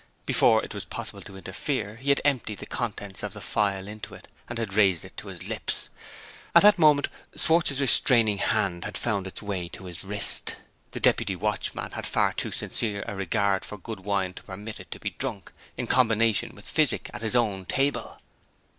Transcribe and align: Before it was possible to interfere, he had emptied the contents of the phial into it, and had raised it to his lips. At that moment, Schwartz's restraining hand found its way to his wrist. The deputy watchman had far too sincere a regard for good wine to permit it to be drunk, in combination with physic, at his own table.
Before 0.25 0.63
it 0.65 0.73
was 0.73 0.83
possible 0.83 1.21
to 1.21 1.37
interfere, 1.37 1.97
he 1.97 2.09
had 2.09 2.21
emptied 2.25 2.57
the 2.57 2.65
contents 2.65 3.21
of 3.21 3.33
the 3.33 3.39
phial 3.39 3.87
into 3.87 4.15
it, 4.15 4.27
and 4.49 4.57
had 4.57 4.73
raised 4.73 5.05
it 5.05 5.15
to 5.17 5.27
his 5.27 5.43
lips. 5.43 5.89
At 6.55 6.63
that 6.63 6.79
moment, 6.79 7.07
Schwartz's 7.35 7.79
restraining 7.79 8.39
hand 8.39 8.97
found 8.97 9.27
its 9.27 9.43
way 9.43 9.67
to 9.67 9.85
his 9.85 10.03
wrist. 10.03 10.55
The 10.89 10.99
deputy 10.99 11.35
watchman 11.35 11.91
had 11.91 12.07
far 12.07 12.33
too 12.33 12.49
sincere 12.51 13.03
a 13.07 13.15
regard 13.15 13.63
for 13.63 13.77
good 13.77 13.99
wine 13.99 14.33
to 14.33 14.41
permit 14.43 14.79
it 14.79 14.89
to 14.89 14.99
be 14.99 15.11
drunk, 15.11 15.51
in 15.77 15.85
combination 15.85 16.55
with 16.55 16.67
physic, 16.67 17.11
at 17.13 17.21
his 17.21 17.35
own 17.35 17.65
table. 17.67 18.19